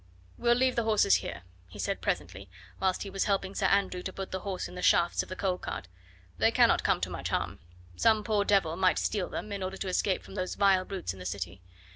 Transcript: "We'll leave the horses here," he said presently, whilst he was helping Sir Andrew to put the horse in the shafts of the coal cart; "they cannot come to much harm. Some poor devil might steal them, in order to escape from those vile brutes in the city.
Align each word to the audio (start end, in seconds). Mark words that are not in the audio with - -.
"We'll 0.35 0.55
leave 0.55 0.75
the 0.75 0.81
horses 0.81 1.17
here," 1.17 1.43
he 1.67 1.77
said 1.77 2.01
presently, 2.01 2.49
whilst 2.79 3.03
he 3.03 3.11
was 3.11 3.25
helping 3.25 3.53
Sir 3.53 3.67
Andrew 3.67 4.01
to 4.01 4.11
put 4.11 4.31
the 4.31 4.39
horse 4.39 4.67
in 4.67 4.73
the 4.73 4.81
shafts 4.81 5.21
of 5.21 5.29
the 5.29 5.35
coal 5.35 5.59
cart; 5.59 5.87
"they 6.39 6.49
cannot 6.49 6.83
come 6.83 6.99
to 7.01 7.09
much 7.11 7.29
harm. 7.29 7.59
Some 7.95 8.23
poor 8.23 8.43
devil 8.43 8.75
might 8.75 8.97
steal 8.97 9.29
them, 9.29 9.51
in 9.51 9.61
order 9.61 9.77
to 9.77 9.87
escape 9.89 10.23
from 10.23 10.33
those 10.33 10.55
vile 10.55 10.85
brutes 10.85 11.13
in 11.13 11.19
the 11.19 11.23
city. 11.27 11.61